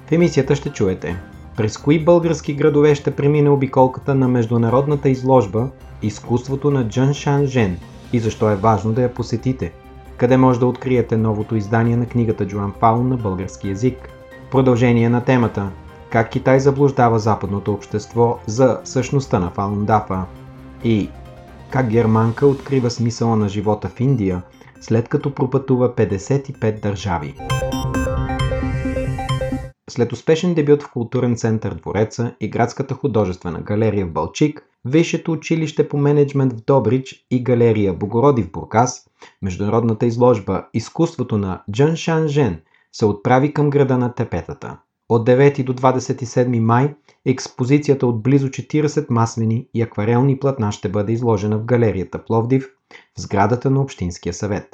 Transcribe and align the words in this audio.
В 0.07 0.13
емисията 0.13 0.57
ще 0.57 0.71
чуете 0.71 1.23
през 1.61 1.79
кои 1.79 2.05
български 2.05 2.55
градове 2.55 2.95
ще 2.95 3.11
премине 3.11 3.51
обиколката 3.51 4.15
на 4.15 4.29
международната 4.29 5.09
изложба 5.09 5.69
Изкуството 6.03 6.71
на 6.71 6.89
Джан 6.89 7.15
Шан 7.15 7.47
Жен 7.47 7.79
и 8.13 8.19
защо 8.19 8.51
е 8.51 8.57
важно 8.57 8.93
да 8.93 9.03
я 9.03 9.15
посетите? 9.15 9.73
Къде 10.17 10.37
може 10.37 10.61
да 10.61 10.67
откриете 10.67 11.17
новото 11.17 11.57
издание 11.57 11.97
на 11.97 12.07
книгата 12.07 12.47
Джоан 12.47 12.73
Фаун 12.81 13.09
на 13.09 13.17
български 13.17 13.69
язик? 13.69 14.09
Продължение 14.51 15.09
на 15.09 15.25
темата 15.25 15.71
Как 16.11 16.31
Китай 16.31 16.61
заблуждава 16.61 17.19
западното 17.19 17.73
общество 17.73 18.39
за 18.47 18.81
същността 18.85 19.39
на 19.39 19.51
Фаун 19.51 19.85
Дафа? 19.85 20.25
И 20.85 21.09
как 21.71 21.89
германка 21.89 22.47
открива 22.47 22.91
смисъла 22.91 23.37
на 23.37 23.49
живота 23.49 23.89
в 23.89 24.01
Индия, 24.01 24.43
след 24.81 25.09
като 25.09 25.35
пропътува 25.35 25.95
55 25.95 26.81
държави. 26.81 27.35
След 30.01 30.13
успешен 30.13 30.55
дебют 30.55 30.83
в 30.83 30.91
културен 30.91 31.37
център 31.37 31.75
Двореца 31.75 32.35
и 32.41 32.51
градската 32.51 32.95
художествена 32.95 33.61
галерия 33.61 34.07
в 34.07 34.13
Балчик, 34.13 34.63
Висшето 34.85 35.33
училище 35.33 35.89
по 35.89 35.97
менеджмент 35.97 36.53
в 36.53 36.65
Добрич 36.65 37.27
и 37.31 37.43
галерия 37.43 37.95
Богороди 37.95 38.43
в 38.43 38.51
Бургас, 38.51 39.11
международната 39.43 40.07
изложба 40.07 40.67
Изкуството 40.75 41.39
на 41.39 41.63
Джан 41.73 41.97
Шан 41.97 42.29
Жен 42.29 42.61
се 42.93 43.07
отправи 43.07 43.53
към 43.55 43.71
града 43.71 43.99
на 43.99 44.15
тепетата. 44.15 44.79
От 45.09 45.29
9 45.29 45.65
до 45.65 45.75
27 45.75 46.61
май 46.61 46.95
експозицията 47.27 48.07
от 48.07 48.23
близо 48.23 48.49
40 48.49 49.11
маслени 49.11 49.67
и 49.75 49.83
акварелни 49.83 50.39
платна 50.39 50.73
ще 50.73 50.89
бъде 50.89 51.13
изложена 51.13 51.59
в 51.59 51.65
галерията 51.65 52.25
Пловдив 52.25 52.71
в 53.19 53.21
сградата 53.21 53.71
на 53.71 53.81
Общинския 53.81 54.35
съвет. 54.35 54.69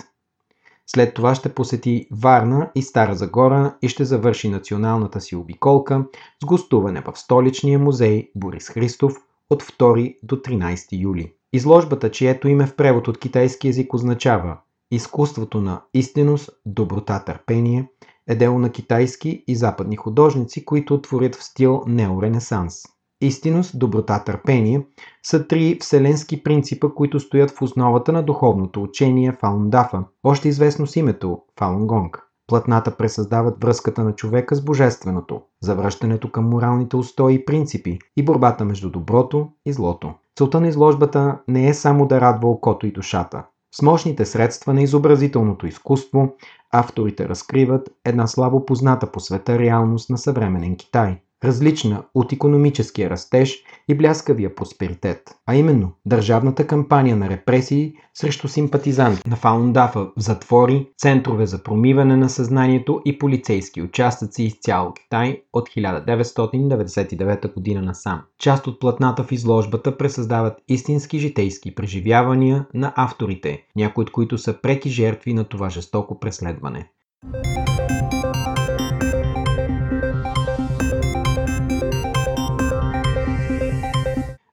След 0.87 1.15
това 1.15 1.35
ще 1.35 1.55
посети 1.55 2.09
Варна 2.13 2.71
и 2.75 2.83
Стара 2.83 3.15
Загора 3.15 3.77
и 3.83 3.89
ще 3.89 4.05
завърши 4.05 4.49
националната 4.49 5.21
си 5.21 5.37
обиколка 5.37 6.05
с 6.43 6.47
гостуване 6.47 7.01
в 7.07 7.19
столичния 7.19 7.79
музей 7.79 8.31
Борис 8.35 8.69
Христов 8.69 9.17
от 9.51 9.63
2 9.63 10.17
до 10.23 10.37
13 10.37 11.03
юли. 11.03 11.33
Изложбата, 11.53 12.11
чието 12.11 12.49
име 12.49 12.67
в 12.67 12.77
превод 12.77 13.09
от 13.09 13.19
китайски 13.19 13.67
язик 13.67 13.95
означава 13.95 14.59
Изкуството 14.91 15.61
на 15.61 15.83
истинност, 15.95 16.51
доброта, 16.67 17.25
търпение, 17.25 17.89
е 18.29 18.35
дело 18.35 18.59
на 18.59 18.73
китайски 18.73 19.45
и 19.47 19.57
западни 19.57 19.97
художници, 19.97 20.65
които 20.65 21.03
творят 21.03 21.35
в 21.35 21.45
стил 21.45 21.83
неоренесанс. 21.87 22.83
Истинност, 23.21 23.79
доброта, 23.79 24.25
търпение 24.25 24.87
са 25.23 25.49
три 25.49 25.79
вселенски 25.81 26.43
принципа, 26.43 26.89
които 26.89 27.21
стоят 27.21 27.51
в 27.51 27.63
основата 27.63 28.13
на 28.13 28.23
духовното 28.23 28.83
учение 28.83 29.33
Фалундафа, 29.33 30.05
още 30.25 30.49
известно 30.49 30.87
с 30.87 30.97
името 30.97 31.39
Фалунгонг. 31.59 32.23
Платната 32.47 32.97
пресъздават 32.97 33.65
връзката 33.65 34.05
на 34.05 34.13
човека 34.13 34.55
с 34.55 34.65
божественото, 34.65 35.43
завръщането 35.63 36.31
към 36.31 36.49
моралните 36.49 36.97
устои 36.97 37.35
и 37.35 37.45
принципи 37.45 37.99
и 38.17 38.25
борбата 38.25 38.65
между 38.65 38.91
доброто 38.91 39.49
и 39.67 39.73
злото. 39.73 40.15
Целта 40.39 40.61
на 40.61 40.69
изложбата 40.69 41.39
не 41.49 41.69
е 41.69 41.75
само 41.75 42.07
да 42.07 42.21
радва 42.21 42.49
окото 42.49 42.87
и 42.87 42.93
душата. 42.93 43.45
С 43.75 43.83
мощните 43.83 44.25
средства 44.25 44.75
на 44.75 44.83
изобразителното 44.83 45.67
изкуство, 45.67 46.35
авторите 46.73 47.29
разкриват 47.29 47.91
една 48.05 48.27
слабо 48.27 48.67
позната 48.67 49.13
по 49.13 49.21
света 49.21 49.59
реалност 49.59 50.11
на 50.11 50.19
съвременен 50.19 50.77
Китай– 50.77 51.21
различна 51.45 52.03
от 52.15 52.33
економическия 52.33 53.11
растеж 53.11 53.63
и 53.89 53.95
бляскавия 53.95 54.55
просперитет, 54.55 55.21
а 55.47 55.55
именно 55.55 55.93
държавната 56.07 56.67
кампания 56.67 57.17
на 57.17 57.31
репресии 57.31 57.95
срещу 58.15 58.49
симпатизанти 58.49 59.29
на 59.29 59.37
Фаундафа 59.37 60.01
в 60.01 60.13
затвори, 60.17 60.89
центрове 60.99 61.47
за 61.47 61.63
промиване 61.63 62.17
на 62.17 62.29
съзнанието 62.29 63.03
и 63.05 63.19
полицейски 63.19 63.83
участъци 63.83 64.43
из 64.43 64.55
цял 64.61 64.93
Китай 64.95 65.43
от 65.53 65.69
1999 65.69 67.55
година 67.55 67.83
насам. 67.83 68.23
Част 68.39 68.67
от 68.67 68.81
платната 68.81 69.25
в 69.25 69.33
изложбата 69.33 69.97
пресъздават 69.97 70.59
истински 70.69 71.19
житейски 71.19 71.75
преживявания 71.75 72.67
на 72.75 72.93
авторите, 72.97 73.63
някои 73.77 74.03
от 74.03 74.13
които 74.13 74.39
са 74.39 74.61
преки 74.63 74.91
жертви 74.91 75.35
на 75.35 75.45
това 75.45 75.71
жестоко 75.71 76.21
преследване. 76.21 76.91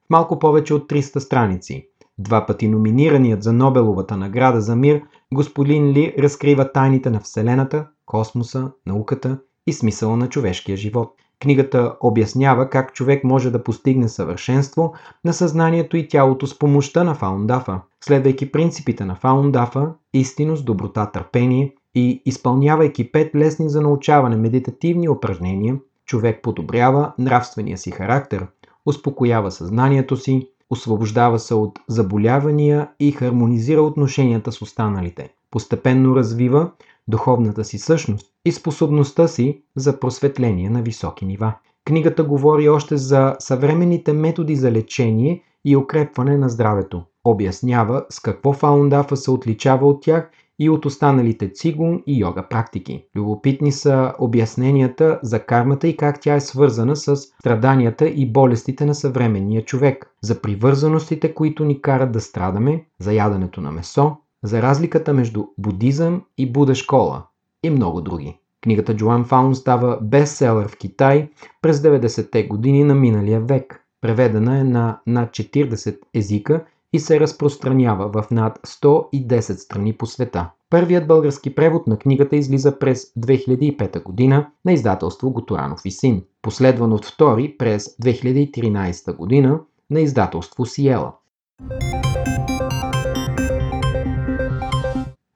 В 0.06 0.10
малко 0.10 0.38
повече 0.38 0.74
от 0.74 0.90
300 0.90 1.18
страници. 1.18 1.88
Два 2.18 2.46
пъти 2.46 2.68
номинираният 2.68 3.42
за 3.42 3.52
Нобеловата 3.52 4.16
награда 4.16 4.60
за 4.60 4.76
мир, 4.76 5.02
господин 5.34 5.92
Ли 5.92 6.14
разкрива 6.18 6.72
тайните 6.72 7.10
на 7.10 7.20
Вселената, 7.20 7.86
космоса, 8.06 8.70
науката 8.86 9.38
и 9.66 9.72
смисъла 9.72 10.16
на 10.16 10.28
човешкия 10.28 10.76
живот. 10.76 11.14
Книгата 11.40 11.96
обяснява 12.00 12.70
как 12.70 12.92
човек 12.92 13.24
може 13.24 13.50
да 13.50 13.64
постигне 13.64 14.08
съвършенство 14.08 14.92
на 15.24 15.32
съзнанието 15.32 15.96
и 15.96 16.08
тялото 16.08 16.46
с 16.46 16.58
помощта 16.58 17.04
на 17.04 17.14
Фаундафа, 17.14 17.80
следвайки 18.00 18.52
принципите 18.52 19.04
на 19.04 19.14
Фаундафа, 19.14 19.92
истинност, 20.12 20.64
доброта, 20.64 21.10
търпение 21.10 21.74
и 21.94 22.22
изпълнявайки 22.24 23.12
пет 23.12 23.34
лесни 23.34 23.68
за 23.68 23.80
научаване 23.80 24.36
медитативни 24.36 25.08
упражнения, 25.08 25.76
човек 26.06 26.42
подобрява 26.42 27.12
нравствения 27.18 27.78
си 27.78 27.90
характер, 27.90 28.46
успокоява 28.86 29.50
съзнанието 29.50 30.16
си, 30.16 30.48
освобождава 30.70 31.38
се 31.38 31.54
от 31.54 31.78
заболявания 31.88 32.88
и 33.00 33.12
хармонизира 33.12 33.82
отношенията 33.82 34.52
с 34.52 34.62
останалите. 34.62 35.28
Постепенно 35.50 36.16
развива 36.16 36.70
духовната 37.08 37.64
си 37.64 37.78
същност 37.78 38.26
и 38.44 38.52
способността 38.52 39.28
си 39.28 39.62
за 39.76 40.00
просветление 40.00 40.70
на 40.70 40.82
високи 40.82 41.24
нива. 41.24 41.54
Книгата 41.84 42.24
говори 42.24 42.68
още 42.68 42.96
за 42.96 43.36
съвременните 43.38 44.12
методи 44.12 44.56
за 44.56 44.72
лечение 44.72 45.42
и 45.64 45.76
укрепване 45.76 46.36
на 46.36 46.48
здравето. 46.48 47.02
Обяснява 47.24 48.04
с 48.10 48.20
какво 48.20 48.52
фаундафа 48.52 49.16
се 49.16 49.30
отличава 49.30 49.88
от 49.88 50.02
тях 50.02 50.30
и 50.58 50.70
от 50.70 50.86
останалите 50.86 51.52
цигун 51.52 52.02
и 52.06 52.20
йога 52.20 52.48
практики. 52.48 53.04
Любопитни 53.16 53.72
са 53.72 54.12
обясненията 54.18 55.20
за 55.22 55.40
кармата 55.40 55.88
и 55.88 55.96
как 55.96 56.20
тя 56.20 56.34
е 56.34 56.40
свързана 56.40 56.96
с 56.96 57.16
страданията 57.16 58.08
и 58.08 58.32
болестите 58.32 58.86
на 58.86 58.94
съвременния 58.94 59.64
човек, 59.64 60.10
за 60.22 60.40
привързаностите, 60.40 61.34
които 61.34 61.64
ни 61.64 61.82
карат 61.82 62.12
да 62.12 62.20
страдаме, 62.20 62.84
за 62.98 63.12
яденето 63.12 63.60
на 63.60 63.72
месо, 63.72 64.16
за 64.42 64.62
разликата 64.62 65.14
между 65.14 65.44
будизъм 65.58 66.22
и 66.38 66.52
Буда 66.52 66.74
школа 66.74 67.22
и 67.62 67.70
много 67.70 68.00
други. 68.00 68.38
Книгата 68.62 68.96
Джоан 68.96 69.24
Фаун 69.24 69.54
става 69.54 69.98
бестселър 70.02 70.68
в 70.68 70.76
Китай 70.76 71.28
през 71.62 71.80
90-те 71.80 72.46
години 72.46 72.84
на 72.84 72.94
миналия 72.94 73.40
век. 73.40 73.84
Преведена 74.00 74.58
е 74.58 74.64
на 74.64 75.00
над 75.06 75.30
40 75.30 75.98
езика 76.14 76.64
и 76.94 77.00
се 77.00 77.20
разпространява 77.20 78.08
в 78.08 78.30
над 78.30 78.58
110 78.66 79.40
страни 79.52 79.92
по 79.92 80.06
света. 80.06 80.50
Първият 80.70 81.06
български 81.06 81.54
превод 81.54 81.86
на 81.86 81.98
книгата 81.98 82.36
излиза 82.36 82.78
през 82.78 83.04
2005 83.14 84.02
година 84.02 84.46
на 84.64 84.72
издателство 84.72 85.30
Готоранов 85.30 85.80
и 85.84 85.90
син, 85.90 86.22
последван 86.42 86.92
от 86.92 87.04
втори 87.04 87.56
през 87.58 87.96
2013 87.96 89.16
година 89.16 89.60
на 89.90 90.00
издателство 90.00 90.66
Сиела. 90.66 91.12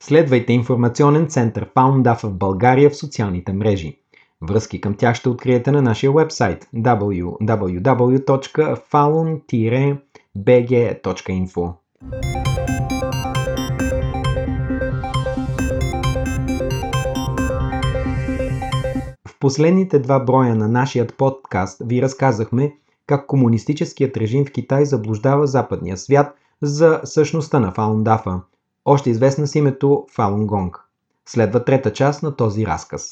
Следвайте 0.02 0.52
информационен 0.52 1.26
център 1.26 1.70
FoundDAF 1.74 2.26
в 2.26 2.34
България 2.34 2.90
в 2.90 2.96
социалните 2.96 3.52
мрежи. 3.52 3.98
Връзки 4.42 4.80
към 4.80 4.94
тях 4.94 5.16
ще 5.16 5.28
откриете 5.28 5.70
на 5.70 5.82
нашия 5.82 6.12
вебсайт 6.12 6.68
www.falun-bg.info. 10.44 11.74
В 19.28 19.38
последните 19.40 19.98
два 19.98 20.18
броя 20.18 20.54
на 20.54 20.68
нашият 20.68 21.16
подкаст 21.16 21.82
ви 21.84 22.02
разказахме 22.02 22.76
как 23.06 23.26
комунистическият 23.26 24.16
режим 24.16 24.44
в 24.44 24.52
Китай 24.52 24.84
заблуждава 24.84 25.46
западния 25.46 25.96
свят 25.96 26.34
за 26.62 27.00
същността 27.04 27.60
на 27.60 27.72
Фалундафа, 27.72 28.40
още 28.84 29.10
известна 29.10 29.46
с 29.46 29.54
името 29.54 30.06
Фалун 30.14 30.46
Гонг. 30.46 30.80
Следва 31.26 31.64
трета 31.64 31.92
част 31.92 32.22
на 32.22 32.36
този 32.36 32.66
разказ. 32.66 33.10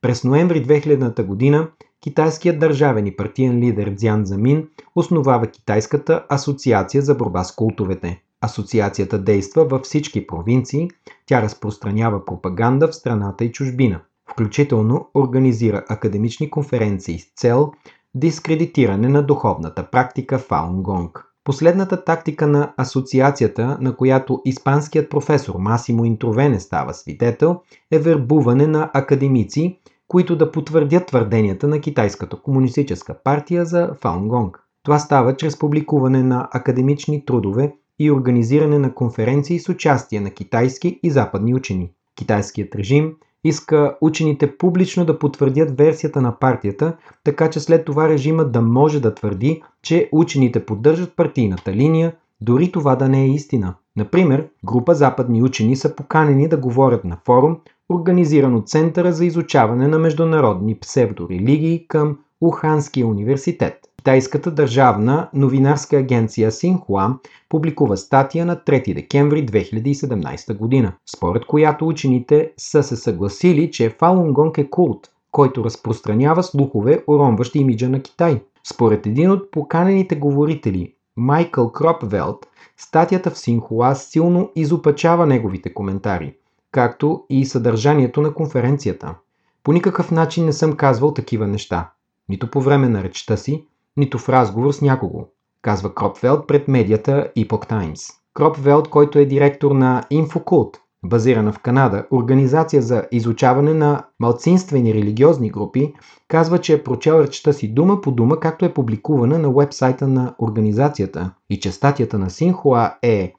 През 0.00 0.24
ноември 0.24 0.66
2000 0.66 1.22
година 1.22 1.68
китайският 2.04 2.58
държавен 2.58 3.06
и 3.06 3.16
партиен 3.16 3.60
лидер 3.60 3.90
Дзян 3.90 4.24
Замин 4.24 4.68
основава 4.94 5.46
Китайската 5.46 6.24
асоциация 6.28 7.02
за 7.02 7.14
борба 7.14 7.44
с 7.44 7.54
култовете. 7.54 8.22
Асоциацията 8.40 9.18
действа 9.18 9.64
във 9.64 9.82
всички 9.82 10.26
провинции, 10.26 10.90
тя 11.26 11.42
разпространява 11.42 12.24
пропаганда 12.24 12.88
в 12.88 12.94
страната 12.94 13.44
и 13.44 13.52
чужбина. 13.52 14.00
Включително 14.30 15.08
организира 15.14 15.84
академични 15.88 16.50
конференции 16.50 17.18
с 17.18 17.32
цел 17.36 17.72
дискредитиране 18.14 19.08
на 19.08 19.22
духовната 19.22 19.90
практика 19.90 20.38
Фаун 20.38 20.82
Гонг. 20.82 21.24
Последната 21.44 22.04
тактика 22.04 22.46
на 22.46 22.72
асоциацията, 22.76 23.78
на 23.80 23.96
която 23.96 24.42
испанският 24.44 25.10
професор 25.10 25.54
Масимо 25.58 26.04
Интровене 26.04 26.60
става 26.60 26.94
свидетел, 26.94 27.60
е 27.90 27.98
вербуване 27.98 28.66
на 28.66 28.90
академици, 28.94 29.78
които 30.14 30.36
да 30.36 30.52
потвърдят 30.52 31.06
твърденията 31.06 31.68
на 31.68 31.80
Китайската 31.80 32.36
комунистическа 32.36 33.14
партия 33.24 33.64
за 33.64 33.90
Фаунгонг. 34.00 34.60
Това 34.82 34.98
става 34.98 35.36
чрез 35.36 35.58
публикуване 35.58 36.22
на 36.22 36.48
академични 36.52 37.24
трудове 37.24 37.74
и 37.98 38.10
организиране 38.10 38.78
на 38.78 38.94
конференции 38.94 39.58
с 39.58 39.68
участие 39.68 40.20
на 40.20 40.30
китайски 40.30 41.00
и 41.02 41.10
западни 41.10 41.54
учени. 41.54 41.90
Китайският 42.16 42.74
режим 42.74 43.12
иска 43.44 43.96
учените 44.00 44.56
публично 44.56 45.04
да 45.04 45.18
потвърдят 45.18 45.78
версията 45.78 46.20
на 46.20 46.38
партията, 46.38 46.96
така 47.24 47.50
че 47.50 47.60
след 47.60 47.84
това 47.84 48.08
режимът 48.08 48.52
да 48.52 48.60
може 48.60 49.00
да 49.00 49.14
твърди, 49.14 49.62
че 49.82 50.08
учените 50.12 50.66
поддържат 50.66 51.16
партийната 51.16 51.72
линия, 51.72 52.12
дори 52.40 52.72
това 52.72 52.96
да 52.96 53.08
не 53.08 53.22
е 53.22 53.28
истина. 53.28 53.74
Например, 53.96 54.48
група 54.64 54.94
западни 54.94 55.42
учени 55.42 55.76
са 55.76 55.96
поканени 55.96 56.48
да 56.48 56.56
говорят 56.56 57.04
на 57.04 57.18
форум, 57.24 57.56
организиран 57.92 58.54
от 58.54 58.68
Центъра 58.68 59.12
за 59.12 59.24
изучаване 59.24 59.88
на 59.88 59.98
международни 59.98 60.74
псевдорелигии 60.74 61.88
към 61.88 62.18
Уханския 62.40 63.06
университет. 63.06 63.74
Китайската 63.98 64.50
държавна 64.50 65.28
новинарска 65.34 65.96
агенция 65.96 66.52
Синхуа 66.52 67.18
публикува 67.48 67.96
статия 67.96 68.46
на 68.46 68.56
3 68.56 68.94
декември 68.94 69.46
2017 69.46 70.56
година, 70.56 70.92
според 71.16 71.46
която 71.46 71.88
учените 71.88 72.52
са 72.56 72.82
се 72.82 72.96
съгласили, 72.96 73.70
че 73.70 73.90
Фалунгонг 73.90 74.58
е 74.58 74.70
култ, 74.70 75.10
който 75.30 75.64
разпространява 75.64 76.42
слухове, 76.42 77.04
уронващи 77.06 77.58
имиджа 77.58 77.88
на 77.88 78.02
Китай. 78.02 78.40
Според 78.72 79.06
един 79.06 79.30
от 79.30 79.50
поканените 79.50 80.16
говорители, 80.16 80.94
Майкъл 81.16 81.72
Кропвелт, 81.72 82.46
статията 82.76 83.30
в 83.30 83.38
Синхуа 83.38 83.94
силно 83.94 84.50
изопачава 84.56 85.26
неговите 85.26 85.74
коментари, 85.74 86.34
както 86.74 87.24
и 87.30 87.46
съдържанието 87.46 88.22
на 88.22 88.34
конференцията. 88.34 89.14
По 89.62 89.72
никакъв 89.72 90.10
начин 90.10 90.44
не 90.44 90.52
съм 90.52 90.72
казвал 90.72 91.14
такива 91.14 91.46
неща. 91.46 91.90
Нито 92.28 92.50
по 92.50 92.60
време 92.60 92.88
на 92.88 93.02
речта 93.02 93.36
си, 93.36 93.66
нито 93.96 94.18
в 94.18 94.28
разговор 94.28 94.72
с 94.72 94.80
някого, 94.80 95.26
казва 95.62 95.94
Кропвелд 95.94 96.46
пред 96.46 96.68
медията 96.68 97.28
Epoch 97.36 97.70
Times. 97.70 98.14
Кропвелд, 98.34 98.88
който 98.88 99.18
е 99.18 99.24
директор 99.24 99.70
на 99.70 100.02
Infocult, 100.12 100.76
базирана 101.04 101.52
в 101.52 101.58
Канада, 101.58 102.06
организация 102.10 102.82
за 102.82 103.04
изучаване 103.12 103.74
на 103.74 104.04
малцинствени 104.20 104.94
религиозни 104.94 105.50
групи, 105.50 105.94
казва, 106.28 106.58
че 106.60 106.72
е 106.72 106.82
прочел 106.82 107.14
речта 107.14 107.52
си 107.52 107.68
дума 107.68 108.00
по 108.00 108.12
дума, 108.12 108.40
както 108.40 108.64
е 108.64 108.74
публикувана 108.74 109.38
на 109.38 109.50
вебсайта 109.50 110.08
на 110.08 110.34
организацията 110.38 111.30
и 111.50 111.60
че 111.60 111.72
статията 111.72 112.18
на 112.18 112.30
Синхуа 112.30 112.94
е 113.02 113.34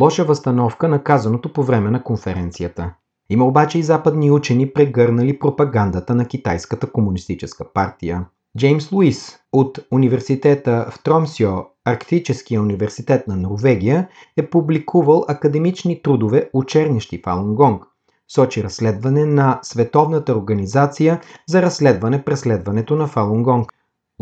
лоша 0.00 0.24
възстановка 0.24 0.88
на 0.88 1.02
казаното 1.02 1.52
по 1.52 1.62
време 1.62 1.90
на 1.90 2.02
конференцията. 2.02 2.94
Има 3.30 3.44
обаче 3.44 3.78
и 3.78 3.82
западни 3.82 4.30
учени 4.30 4.72
прегърнали 4.72 5.38
пропагандата 5.38 6.14
на 6.14 6.26
Китайската 6.26 6.92
комунистическа 6.92 7.72
партия. 7.72 8.26
Джеймс 8.58 8.92
Луис 8.92 9.38
от 9.52 9.78
университета 9.90 10.86
в 10.90 11.02
Тромсио, 11.02 11.50
Арктическия 11.84 12.62
университет 12.62 13.28
на 13.28 13.36
Норвегия, 13.36 14.08
е 14.36 14.50
публикувал 14.50 15.24
академични 15.28 16.02
трудове, 16.02 16.50
очернящи 16.52 17.22
Фалунгонг. 17.24 17.84
Сочи 18.28 18.64
разследване 18.64 19.26
на 19.26 19.58
Световната 19.62 20.36
организация 20.36 21.20
за 21.48 21.62
разследване 21.62 22.24
преследването 22.24 22.96
на 22.96 23.06
Фалунгонг. 23.06 23.72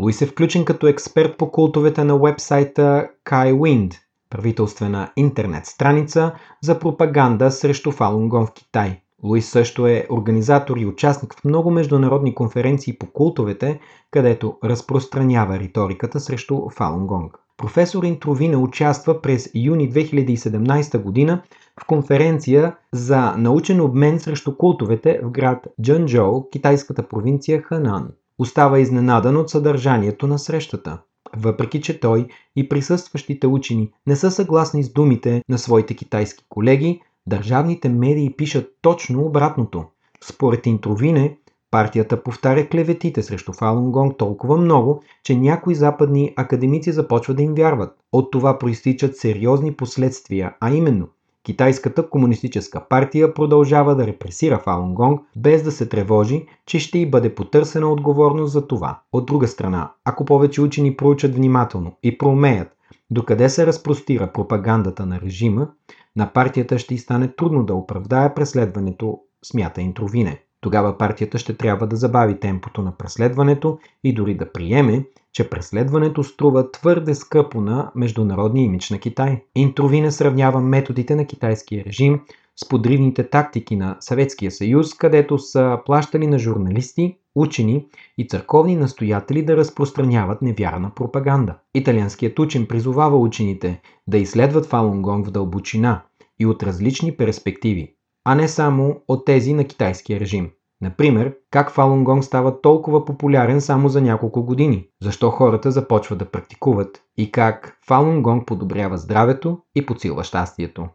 Луис 0.01 0.21
е 0.21 0.25
включен 0.25 0.65
като 0.65 0.87
експерт 0.87 1.37
по 1.37 1.51
култовете 1.51 2.03
на 2.03 2.17
вебсайта 2.19 3.07
KaiWind, 3.25 3.93
правителствена 4.33 5.11
интернет 5.15 5.65
страница 5.65 6.31
за 6.61 6.79
пропаганда 6.79 7.51
срещу 7.51 7.91
Фалунгонг 7.91 8.49
в 8.49 8.53
Китай. 8.53 9.01
Луис 9.23 9.49
също 9.49 9.87
е 9.87 10.07
организатор 10.09 10.77
и 10.77 10.85
участник 10.85 11.33
в 11.33 11.43
много 11.43 11.71
международни 11.71 12.35
конференции 12.35 12.97
по 12.97 13.05
култовете, 13.05 13.79
където 14.11 14.57
разпространява 14.63 15.59
риториката 15.59 16.19
срещу 16.19 16.69
Фалунгонг. 16.69 17.37
Професор 17.57 18.03
Интровина 18.03 18.57
участва 18.57 19.21
през 19.21 19.49
юни 19.55 19.91
2017 19.91 21.01
година 21.01 21.41
в 21.81 21.85
конференция 21.85 22.75
за 22.91 23.33
научен 23.37 23.81
обмен 23.81 24.19
срещу 24.19 24.57
култовете 24.57 25.19
в 25.23 25.31
град 25.31 25.67
Джанчжоу, 25.81 26.49
китайската 26.49 27.07
провинция 27.07 27.61
Ханан. 27.61 28.09
Остава 28.39 28.79
изненадан 28.79 29.37
от 29.37 29.49
съдържанието 29.49 30.27
на 30.27 30.39
срещата. 30.39 30.99
Въпреки, 31.37 31.81
че 31.81 31.99
той 31.99 32.27
и 32.55 32.69
присъстващите 32.69 33.47
учени 33.47 33.91
не 34.07 34.15
са 34.15 34.31
съгласни 34.31 34.83
с 34.83 34.93
думите 34.93 35.41
на 35.49 35.57
своите 35.57 35.95
китайски 35.95 36.45
колеги, 36.49 37.01
Държавните 37.27 37.89
медии 37.89 38.33
пишат 38.37 38.77
точно 38.81 39.25
обратното. 39.25 39.85
Според 40.23 40.65
Интровине, 40.65 41.37
партията 41.71 42.23
повтаря 42.23 42.69
клеветите 42.69 43.23
срещу 43.23 43.53
Фалунгонг 43.53 44.17
толкова 44.17 44.57
много, 44.57 45.03
че 45.23 45.35
някои 45.35 45.75
западни 45.75 46.33
академици 46.35 46.91
започват 46.91 47.37
да 47.37 47.43
им 47.43 47.53
вярват. 47.53 47.97
От 48.11 48.31
това 48.31 48.59
проистичат 48.59 49.17
сериозни 49.17 49.73
последствия, 49.73 50.55
а 50.59 50.71
именно 50.71 51.07
Китайската 51.43 52.09
комунистическа 52.09 52.87
партия 52.89 53.33
продължава 53.33 53.95
да 53.95 54.07
репресира 54.07 54.59
Фалунгонг, 54.59 55.21
без 55.35 55.63
да 55.63 55.71
се 55.71 55.89
тревожи, 55.89 56.45
че 56.65 56.79
ще 56.79 56.99
й 56.99 57.09
бъде 57.09 57.35
потърсена 57.35 57.91
отговорност 57.91 58.53
за 58.53 58.67
това. 58.67 58.99
От 59.13 59.25
друга 59.25 59.47
страна, 59.47 59.91
ако 60.05 60.25
повече 60.25 60.61
учени 60.61 60.97
проучат 60.97 61.35
внимателно 61.35 61.97
и 62.03 62.17
проумеят 62.17 62.67
докъде 63.11 63.49
се 63.49 63.65
разпростира 63.65 64.31
пропагандата 64.33 65.05
на 65.05 65.21
режима, 65.21 65.67
на 66.15 66.33
партията 66.33 66.79
ще 66.79 66.95
й 66.95 66.97
стане 66.97 67.27
трудно 67.27 67.63
да 67.65 67.73
оправдае 67.73 68.33
преследването, 68.33 69.19
смята 69.45 69.81
Интровине. 69.81 70.41
Тогава 70.63 70.97
партията 70.97 71.37
ще 71.37 71.57
трябва 71.57 71.87
да 71.87 71.95
забави 71.95 72.39
темпото 72.39 72.81
на 72.81 72.91
преследването 72.97 73.79
и 74.03 74.13
дори 74.13 74.35
да 74.35 74.51
приеме, 74.51 75.05
че 75.33 75.49
преследването 75.49 76.23
струва 76.23 76.71
твърде 76.71 77.15
скъпо 77.15 77.61
на 77.61 77.91
международния 77.95 78.65
имидж 78.65 78.89
на 78.89 78.99
Китай. 78.99 79.43
Интровине 79.55 80.11
сравнява 80.11 80.61
методите 80.61 81.15
на 81.15 81.25
китайския 81.25 81.85
режим 81.85 82.21
с 82.55 82.69
подривните 82.69 83.29
тактики 83.29 83.75
на 83.75 83.97
Съветския 83.99 84.51
съюз, 84.51 84.93
където 84.93 85.37
са 85.37 85.79
плащали 85.85 86.27
на 86.27 86.39
журналисти, 86.39 87.17
учени 87.35 87.85
и 88.17 88.27
църковни 88.27 88.75
настоятели 88.75 89.45
да 89.45 89.57
разпространяват 89.57 90.41
невярна 90.41 90.91
пропаганда. 90.95 91.55
Италианският 91.73 92.39
учен 92.39 92.65
призовава 92.65 93.17
учените 93.17 93.81
да 94.07 94.17
изследват 94.17 94.65
Фалунгонг 94.65 95.27
в 95.27 95.31
дълбочина 95.31 96.01
и 96.39 96.45
от 96.45 96.63
различни 96.63 97.11
перспективи, 97.17 97.93
а 98.25 98.35
не 98.35 98.47
само 98.47 99.01
от 99.07 99.25
тези 99.25 99.53
на 99.53 99.63
китайския 99.63 100.19
режим. 100.19 100.51
Например, 100.81 101.35
как 101.51 101.71
Фалун 101.71 102.03
Гонг 102.03 102.23
става 102.23 102.61
толкова 102.61 103.05
популярен 103.05 103.61
само 103.61 103.89
за 103.89 104.01
няколко 104.01 104.43
години, 104.43 104.87
защо 105.01 105.29
хората 105.29 105.71
започват 105.71 106.19
да 106.19 106.31
практикуват 106.31 107.01
и 107.17 107.31
как 107.31 107.77
Фалун 107.87 108.45
подобрява 108.45 108.97
здравето 108.97 109.59
и 109.75 109.85
подсилва 109.85 110.23
щастието. 110.23 110.87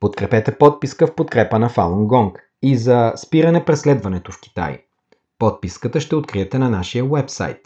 Подкрепете 0.00 0.58
подписка 0.58 1.06
в 1.06 1.14
подкрепа 1.14 1.58
на 1.58 1.68
Фалун 1.68 2.06
Гонг 2.06 2.42
и 2.62 2.76
за 2.76 3.12
спиране 3.16 3.64
преследването 3.64 4.32
в 4.32 4.40
Китай. 4.40 4.82
Подписката 5.38 6.00
ще 6.00 6.16
откриете 6.16 6.58
на 6.58 6.70
нашия 6.70 7.04
вебсайт 7.04 7.58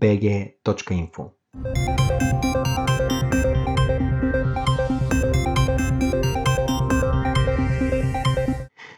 www.falun-bg.info 0.00 1.30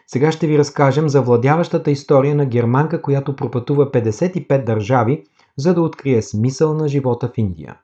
Сега 0.06 0.32
ще 0.32 0.46
ви 0.46 0.58
разкажем 0.58 1.08
за 1.08 1.22
владяващата 1.22 1.90
история 1.90 2.34
на 2.34 2.46
германка, 2.46 3.02
която 3.02 3.36
пропътува 3.36 3.90
55 3.90 4.64
държави, 4.64 5.24
за 5.56 5.74
да 5.74 5.82
открие 5.82 6.22
смисъл 6.22 6.74
на 6.74 6.88
живота 6.88 7.28
в 7.28 7.38
Индия. 7.38 7.80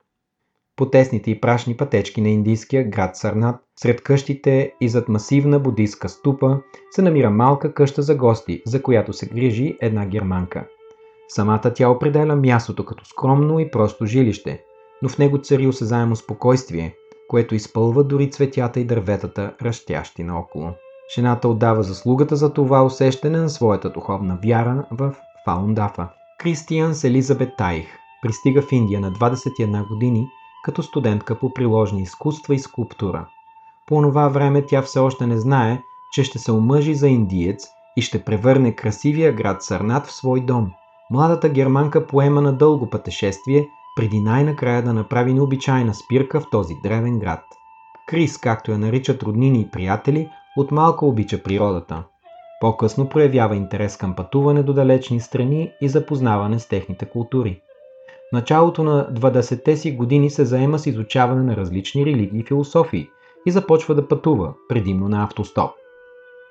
По 0.75 0.89
тесните 0.89 1.31
и 1.31 1.41
прашни 1.41 1.77
пътечки 1.77 2.21
на 2.21 2.29
индийския 2.29 2.89
град 2.89 3.17
Сарнат, 3.17 3.55
сред 3.79 4.01
къщите 4.01 4.73
и 4.81 4.89
зад 4.89 5.09
масивна 5.09 5.59
будистка 5.59 6.09
ступа, 6.09 6.59
се 6.91 7.01
намира 7.01 7.29
малка 7.29 7.73
къща 7.73 8.01
за 8.01 8.15
гости, 8.15 8.61
за 8.65 8.81
която 8.83 9.13
се 9.13 9.25
грижи 9.25 9.77
една 9.81 10.05
германка. 10.05 10.67
Самата 11.35 11.73
тя 11.75 11.89
определя 11.89 12.35
мястото 12.35 12.85
като 12.85 13.05
скромно 13.05 13.59
и 13.59 13.71
просто 13.71 14.05
жилище, 14.05 14.63
но 15.01 15.09
в 15.09 15.17
него 15.17 15.37
цари 15.37 15.67
осезаемо 15.67 16.15
спокойствие, 16.15 16.95
което 17.27 17.55
изпълва 17.55 18.03
дори 18.03 18.31
цветята 18.31 18.79
и 18.79 18.85
дърветата, 18.85 19.53
растящи 19.61 20.23
наоколо. 20.23 20.71
Жената 21.15 21.47
отдава 21.47 21.83
заслугата 21.83 22.35
за 22.35 22.53
това 22.53 22.83
усещане 22.83 23.37
на 23.37 23.49
своята 23.49 23.89
духовна 23.89 24.37
вяра 24.45 24.85
в 24.91 25.15
Фаундафа. 25.45 26.09
Кристиан 26.39 26.95
с 26.95 27.03
Елизабет 27.03 27.49
Тайх 27.57 27.87
пристига 28.21 28.61
в 28.61 28.71
Индия 28.71 28.99
на 28.99 29.11
21 29.11 29.87
години 29.87 30.27
като 30.63 30.83
студентка 30.83 31.39
по 31.39 31.53
приложни 31.53 32.01
изкуства 32.01 32.55
и 32.55 32.59
скулптура. 32.59 33.27
По 33.87 34.01
това 34.01 34.27
време 34.27 34.65
тя 34.65 34.81
все 34.81 34.99
още 34.99 35.27
не 35.27 35.37
знае, 35.37 35.81
че 36.13 36.23
ще 36.23 36.39
се 36.39 36.51
омъжи 36.51 36.95
за 36.95 37.07
индиец 37.07 37.67
и 37.97 38.01
ще 38.01 38.23
превърне 38.23 38.75
красивия 38.75 39.33
град 39.33 39.63
Сарнат 39.63 40.07
в 40.07 40.11
свой 40.11 40.41
дом. 40.41 40.71
Младата 41.11 41.49
германка 41.49 42.07
поема 42.07 42.41
на 42.41 42.53
дълго 42.53 42.89
пътешествие, 42.89 43.67
преди 43.95 44.19
най-накрая 44.19 44.83
да 44.83 44.93
направи 44.93 45.33
необичайна 45.33 45.93
спирка 45.93 46.41
в 46.41 46.49
този 46.51 46.73
древен 46.83 47.19
град. 47.19 47.43
Крис, 48.07 48.37
както 48.37 48.71
я 48.71 48.77
наричат 48.77 49.23
роднини 49.23 49.61
и 49.61 49.69
приятели, 49.69 50.29
от 50.57 50.71
малко 50.71 51.07
обича 51.07 51.43
природата. 51.43 52.03
По-късно 52.61 53.09
проявява 53.09 53.55
интерес 53.55 53.97
към 53.97 54.15
пътуване 54.15 54.63
до 54.63 54.73
далечни 54.73 55.19
страни 55.19 55.71
и 55.81 55.89
запознаване 55.89 56.59
с 56.59 56.67
техните 56.67 57.05
култури. 57.05 57.61
В 58.29 58.33
началото 58.33 58.83
на 58.83 59.07
20-те 59.13 59.77
си 59.77 59.91
години 59.91 60.29
се 60.29 60.45
заема 60.45 60.79
с 60.79 60.85
изучаване 60.85 61.43
на 61.43 61.55
различни 61.57 62.05
религии 62.05 62.39
и 62.39 62.45
философии 62.45 63.09
и 63.45 63.51
започва 63.51 63.95
да 63.95 64.07
пътува, 64.07 64.53
предимно 64.69 65.09
на 65.09 65.23
автостоп. 65.23 65.71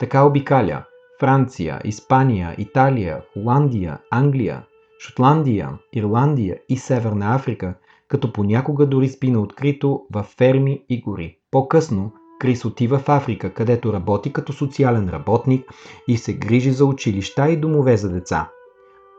Така 0.01 0.25
обикаля 0.25 0.85
Франция, 1.23 1.81
Испания, 1.85 2.55
Италия, 2.59 3.23
Холандия, 3.33 3.99
Англия, 4.11 4.63
Шотландия, 4.99 5.69
Ирландия 5.93 6.57
и 6.69 6.77
Северна 6.77 7.35
Африка, 7.35 7.75
като 8.09 8.33
понякога 8.33 8.87
дори 8.87 9.09
спи 9.09 9.31
на 9.31 9.41
открито 9.41 10.03
във 10.13 10.27
ферми 10.27 10.85
и 10.89 11.01
гори. 11.01 11.39
По-късно 11.51 12.13
Крис 12.41 12.65
отива 12.65 12.99
в 12.99 13.09
Африка, 13.09 13.55
където 13.55 13.93
работи 13.93 14.33
като 14.33 14.53
социален 14.53 15.09
работник 15.09 15.65
и 16.09 16.17
се 16.17 16.33
грижи 16.33 16.71
за 16.71 16.85
училища 16.85 17.49
и 17.49 17.57
домове 17.57 17.97
за 17.97 18.09
деца. 18.09 18.49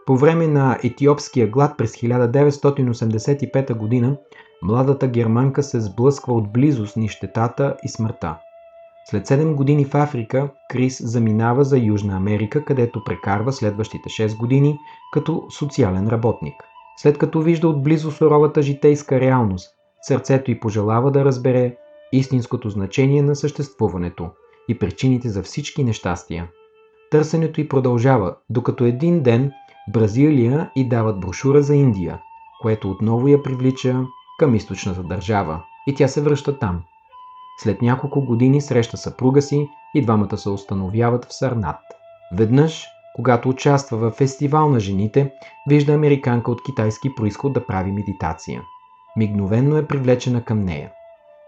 По 0.05 0.17
време 0.17 0.47
на 0.47 0.77
етиопския 0.83 1.47
глад 1.47 1.77
през 1.77 1.95
1985 1.95 3.67
г. 3.67 4.17
младата 4.61 5.07
германка 5.07 5.63
се 5.63 5.81
сблъсква 5.81 6.33
отблизо 6.33 6.87
с 6.87 6.95
нищетата 6.95 7.75
и 7.83 7.89
смъртта. 7.89 8.37
След 9.05 9.27
7 9.27 9.55
години 9.55 9.85
в 9.85 9.95
Африка, 9.95 10.49
Крис 10.69 11.01
заминава 11.03 11.63
за 11.63 11.77
Южна 11.77 12.15
Америка, 12.15 12.65
където 12.65 13.03
прекарва 13.03 13.53
следващите 13.53 14.09
6 14.09 14.37
години 14.37 14.79
като 15.13 15.43
социален 15.49 16.07
работник. 16.07 16.53
След 16.97 17.17
като 17.17 17.41
вижда 17.41 17.67
отблизо 17.67 18.11
суровата 18.11 18.61
житейска 18.61 19.19
реалност, 19.19 19.69
сърцето 20.01 20.51
й 20.51 20.59
пожелава 20.59 21.11
да 21.11 21.25
разбере 21.25 21.75
истинското 22.11 22.69
значение 22.69 23.21
на 23.21 23.35
съществуването 23.35 24.29
и 24.67 24.79
причините 24.79 25.29
за 25.29 25.43
всички 25.43 25.83
нещастия. 25.83 26.47
Търсенето 27.11 27.61
й 27.61 27.67
продължава, 27.67 28.35
докато 28.49 28.85
един 28.85 29.23
ден 29.23 29.51
Бразилия 29.93 30.71
и 30.75 30.87
дават 30.89 31.19
брошура 31.19 31.61
за 31.61 31.75
Индия, 31.75 32.21
което 32.61 32.91
отново 32.91 33.27
я 33.27 33.43
привлича 33.43 34.01
към 34.39 34.55
източната 34.55 35.03
държава 35.03 35.63
и 35.87 35.95
тя 35.95 36.07
се 36.07 36.21
връща 36.21 36.59
там. 36.59 36.81
След 37.63 37.81
няколко 37.81 38.21
години 38.21 38.61
среща 38.61 38.97
съпруга 38.97 39.41
си 39.41 39.69
и 39.95 40.01
двамата 40.01 40.37
се 40.37 40.49
установяват 40.49 41.25
в 41.25 41.33
Сарнат. 41.33 41.79
Веднъж, 42.33 42.85
когато 43.15 43.49
участва 43.49 43.97
в 43.97 44.11
фестивал 44.11 44.69
на 44.69 44.79
жените, 44.79 45.33
вижда 45.69 45.93
американка 45.93 46.51
от 46.51 46.63
китайски 46.63 47.15
происход 47.15 47.53
да 47.53 47.65
прави 47.65 47.91
медитация. 47.91 48.61
Мигновенно 49.17 49.77
е 49.77 49.87
привлечена 49.87 50.43
към 50.43 50.63
нея– 50.63 50.91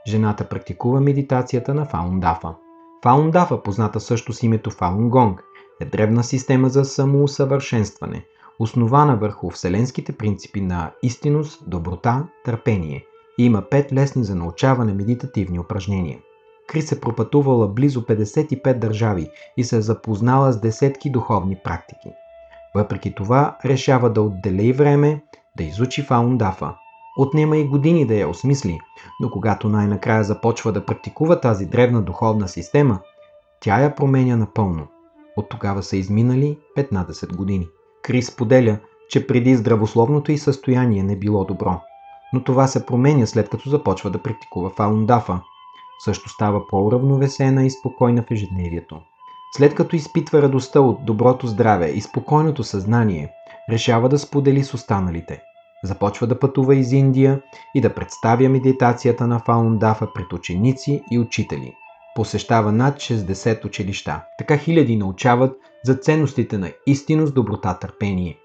Жената 0.08 0.50
практикува 0.50 1.02
медитацията 1.02 1.74
на 1.74 1.86
Фаундафа. 1.86 2.56
Фаундафа, 3.04 3.64
позната 3.64 4.00
също 4.00 4.34
с 4.34 4.44
името 4.44 4.72
Фаунгонг, 4.72 5.44
е 5.82 5.86
древна 5.86 6.24
система 6.24 6.70
за 6.70 6.86
самоусъвършенстване, 6.86 8.26
основана 8.60 9.16
върху 9.16 9.50
вселенските 9.50 10.18
принципи 10.18 10.62
на 10.62 10.92
истинност, 11.04 11.70
доброта, 11.70 12.28
търпение 12.46 13.06
и 13.38 13.46
има 13.46 13.62
пет 13.62 13.94
лесни 13.94 14.24
за 14.24 14.36
научаване 14.36 14.94
медитативни 14.94 15.60
упражнения. 15.60 16.20
Крис 16.68 16.92
е 16.92 17.02
пропътувала 17.02 17.68
близо 17.68 18.02
55 18.02 18.74
държави 18.74 19.30
и 19.58 19.64
се 19.64 19.78
е 19.78 19.82
запознала 19.82 20.52
с 20.52 20.60
десетки 20.60 21.10
духовни 21.10 21.58
практики. 21.64 22.10
Въпреки 22.76 23.16
това, 23.16 23.58
решава 23.66 24.10
да 24.10 24.22
отделя 24.22 24.64
и 24.64 24.74
време 24.74 25.24
да 25.58 25.64
изучи 25.64 26.02
Фаундафа, 26.02 26.76
Отнема 27.18 27.58
и 27.58 27.68
години 27.68 28.08
да 28.08 28.16
я 28.16 28.30
осмисли, 28.30 28.80
но 29.20 29.30
когато 29.30 29.70
най-накрая 29.70 30.24
започва 30.24 30.72
да 30.72 30.86
практикува 30.86 31.40
тази 31.40 31.66
древна 31.66 32.02
духовна 32.02 32.48
система, 32.48 33.00
тя 33.60 33.80
я 33.80 33.96
променя 33.96 34.36
напълно. 34.36 34.88
От 35.38 35.50
тогава 35.50 35.84
са 35.84 35.98
изминали 35.98 36.60
15 36.78 37.36
години. 37.36 37.68
Крис 38.04 38.36
поделя, 38.36 38.78
че 39.10 39.28
преди 39.28 39.56
здравословното 39.56 40.32
й 40.32 40.38
състояние 40.38 41.04
не 41.04 41.16
било 41.16 41.46
добро. 41.46 41.82
Но 42.34 42.44
това 42.44 42.68
се 42.68 42.86
променя 42.86 43.26
след 43.26 43.50
като 43.50 43.70
започва 43.70 44.10
да 44.10 44.24
практикува 44.24 44.70
фаундафа. 44.70 45.40
Също 46.06 46.30
става 46.30 46.68
по-уравновесена 46.68 47.66
и 47.66 47.72
спокойна 47.72 48.22
в 48.22 48.32
ежедневието. 48.32 49.02
След 49.58 49.76
като 49.76 49.96
изпитва 49.96 50.42
радостта 50.42 50.82
от 50.82 51.06
доброто 51.06 51.48
здраве 51.48 51.90
и 51.90 52.02
спокойното 52.02 52.64
съзнание, 52.64 53.30
решава 53.70 54.10
да 54.10 54.20
сподели 54.20 54.64
с 54.64 54.74
останалите– 54.74 55.42
Започва 55.86 56.28
да 56.28 56.40
пътува 56.40 56.76
из 56.76 56.92
Индия 56.92 57.42
и 57.76 57.82
да 57.82 57.94
представя 57.94 58.50
медитацията 58.50 59.28
на 59.28 59.40
Фаундафа 59.40 60.14
пред 60.14 60.34
ученици 60.34 61.04
и 61.12 61.20
учители. 61.20 61.74
Посещава 62.16 62.72
над 62.72 62.96
60 62.96 63.66
училища. 63.66 64.22
Така 64.38 64.58
хиляди 64.58 64.96
научават 64.96 65.58
за 65.84 65.96
ценностите 65.96 66.58
на 66.58 66.72
истинност, 66.88 67.34
доброта, 67.34 67.80
търпение. 67.80 68.38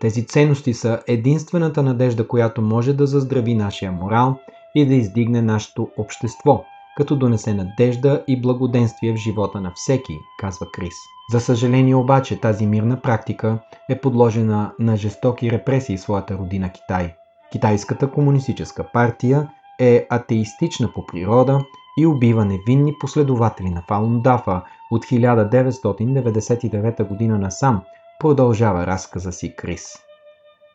Тези 0.00 0.26
ценности 0.26 0.74
са 0.74 1.00
единствената 1.06 1.82
надежда, 1.82 2.28
която 2.28 2.62
може 2.62 2.92
да 2.92 3.06
заздрави 3.06 3.54
нашия 3.54 3.92
морал 3.92 4.36
и 4.74 4.86
да 4.86 4.94
издигне 4.94 5.42
нашето 5.42 5.88
общество, 5.98 6.64
като 6.96 7.16
донесе 7.16 7.54
надежда 7.54 8.24
и 8.28 8.40
благоденствие 8.40 9.12
в 9.12 9.16
живота 9.16 9.60
на 9.60 9.72
всеки, 9.74 10.18
казва 10.40 10.66
Крис. 10.72 10.94
За 11.32 11.40
съжаление 11.40 11.94
обаче 11.94 12.40
тази 12.40 12.66
мирна 12.66 13.00
практика 13.00 13.58
е 13.90 14.00
подложена 14.00 14.72
на 14.78 14.96
жестоки 14.96 15.50
репресии 15.50 15.96
в 15.96 16.00
своята 16.00 16.38
родина 16.38 16.72
Китай. 16.72 17.14
Китайската 17.52 18.10
комунистическа 18.10 18.86
партия 18.92 19.50
е 19.80 20.06
атеистична 20.10 20.92
по 20.92 21.06
природа 21.06 21.60
и 21.98 22.06
убива 22.06 22.44
невинни 22.44 22.94
последователи 23.00 23.70
на 23.70 23.82
Фалун 23.88 24.22
Дафа 24.22 24.62
от 24.90 25.04
1999 25.04 27.08
година 27.08 27.38
насам, 27.38 27.82
продължава 28.20 28.86
разказа 28.86 29.32
си 29.32 29.54
Крис. 29.56 29.92